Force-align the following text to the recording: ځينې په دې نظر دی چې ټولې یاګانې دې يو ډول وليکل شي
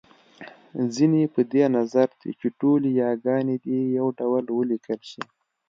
ځينې 0.93 1.21
په 1.33 1.41
دې 1.53 1.63
نظر 1.77 2.07
دی 2.19 2.31
چې 2.39 2.47
ټولې 2.59 2.89
یاګانې 3.03 3.55
دې 3.65 3.79
يو 3.97 4.07
ډول 4.19 4.45
وليکل 4.59 4.99
شي 5.09 5.21